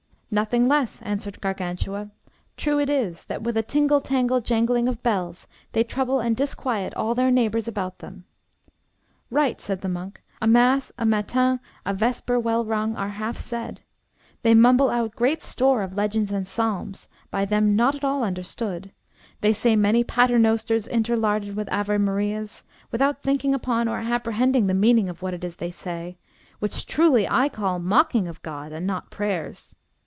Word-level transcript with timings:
Nothing 0.33 0.69
less, 0.69 1.01
answered 1.01 1.41
Gargantua. 1.41 2.09
True 2.55 2.79
it 2.79 2.89
is, 2.89 3.25
that 3.25 3.41
with 3.41 3.57
a 3.57 3.61
tingle 3.61 3.99
tangle 3.99 4.39
jangling 4.39 4.87
of 4.87 5.03
bells 5.03 5.45
they 5.73 5.83
trouble 5.83 6.21
and 6.21 6.37
disquiet 6.37 6.93
all 6.93 7.13
their 7.13 7.31
neighbours 7.31 7.67
about 7.67 7.99
them. 7.99 8.23
Right, 9.29 9.59
said 9.59 9.81
the 9.81 9.89
monk; 9.89 10.23
a 10.41 10.47
mass, 10.47 10.89
a 10.97 11.05
matin, 11.05 11.59
a 11.85 11.93
vesper 11.93 12.39
well 12.39 12.63
rung, 12.63 12.95
are 12.95 13.09
half 13.09 13.35
said. 13.35 13.81
They 14.41 14.53
mumble 14.53 14.89
out 14.89 15.17
great 15.17 15.41
store 15.43 15.81
of 15.81 15.95
legends 15.97 16.31
and 16.31 16.47
psalms, 16.47 17.09
by 17.29 17.43
them 17.43 17.75
not 17.75 17.93
at 17.95 18.05
all 18.05 18.23
understood; 18.23 18.93
they 19.41 19.51
say 19.51 19.75
many 19.75 20.01
paternosters 20.01 20.87
interlarded 20.87 21.57
with 21.57 21.67
Ave 21.73 21.97
Maries, 21.97 22.63
without 22.89 23.21
thinking 23.21 23.53
upon 23.53 23.89
or 23.89 23.97
apprehending 23.97 24.67
the 24.67 24.73
meaning 24.73 25.09
of 25.09 25.21
what 25.21 25.33
it 25.33 25.43
is 25.43 25.57
they 25.57 25.71
say, 25.71 26.17
which 26.59 26.85
truly 26.85 27.27
I 27.27 27.49
call 27.49 27.79
mocking 27.79 28.29
of 28.29 28.41
God, 28.41 28.71
and 28.71 28.87
not 28.87 29.11
prayers. 29.11 29.75